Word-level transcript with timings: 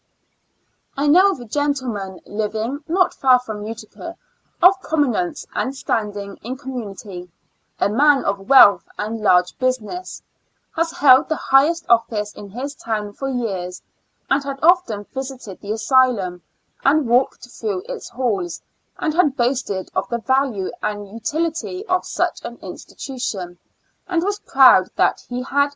I 0.97 1.05
know 1.07 1.39
a 1.39 1.45
gentlemen 1.45 2.21
living 2.25 2.83
not 2.87 3.13
far 3.13 3.37
from 3.37 3.63
Utica, 3.67 4.15
of 4.59 4.81
prominence 4.81 5.45
and 5.53 5.75
standing 5.75 6.37
in 6.37 6.57
com 6.57 6.71
munity— 6.73 7.29
a 7.79 7.87
man 7.87 8.25
of 8.25 8.49
wealth 8.49 8.83
and 8.97 9.21
large 9.21 9.55
busi 9.59 9.81
ness— 9.81 10.23
has 10.75 10.89
held 10.91 11.29
the 11.29 11.35
highest 11.35 11.85
office 11.87 12.33
in 12.33 12.49
his 12.49 12.73
town 12.73 13.13
for 13.13 13.29
years, 13.29 13.83
and 14.27 14.43
had 14.43 14.57
often 14.63 15.03
visited 15.03 15.61
the 15.61 15.71
asylum, 15.71 16.41
and 16.83 17.07
walked 17.07 17.45
through 17.47 17.83
its 17.87 18.09
halls, 18.09 18.59
and 18.97 19.13
had 19.13 19.37
boasted 19.37 19.91
of 19.93 20.09
the 20.09 20.17
value 20.17 20.71
and 20.81 21.11
utility 21.13 21.85
of 21.85 22.07
such 22.07 22.43
an 22.43 22.57
institution, 22.63 23.59
and 24.07 24.23
was 24.23 24.39
proud 24.39 24.89
that 24.95 25.23
he 25.29 25.43
had. 25.43 25.69